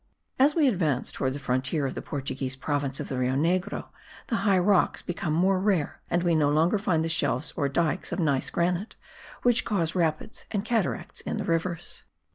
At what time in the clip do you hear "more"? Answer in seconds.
5.31-5.59